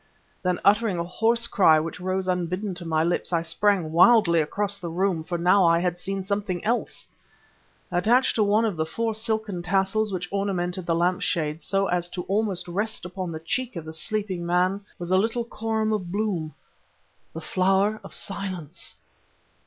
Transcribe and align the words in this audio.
Then, 0.41 0.59
uttering 0.65 0.97
a 0.97 1.03
horse 1.03 1.45
cry 1.45 1.79
which 1.79 1.99
rose 1.99 2.27
unbidden 2.27 2.73
to 2.73 2.85
my 2.85 3.03
lips, 3.03 3.31
I 3.31 3.43
sprang 3.43 3.91
wildly 3.91 4.41
across 4.41 4.79
the 4.79 4.89
room... 4.89 5.23
for 5.23 5.37
now 5.37 5.63
I 5.63 5.77
had 5.77 5.99
seen 5.99 6.23
something 6.23 6.65
else! 6.65 7.07
Attached 7.91 8.33
to 8.37 8.43
one 8.43 8.65
of 8.65 8.75
the 8.77 8.85
four 8.87 9.13
silken 9.13 9.61
tassels 9.61 10.11
which 10.11 10.27
ornamented 10.31 10.87
the 10.87 10.95
lamp 10.95 11.21
shade, 11.21 11.61
so 11.61 11.85
as 11.85 12.09
almost 12.27 12.65
to 12.65 12.71
rest 12.71 13.05
upon 13.05 13.31
the 13.31 13.39
cheek 13.39 13.75
of 13.75 13.85
the 13.85 13.93
sleeping 13.93 14.43
man, 14.43 14.81
was 14.97 15.11
a 15.11 15.19
little 15.19 15.45
corymb 15.45 15.93
of 15.93 16.11
bloom... 16.11 16.55
the 17.31 17.39
_Flower 17.39 17.99
of 18.03 18.11
Silence! 18.11 18.95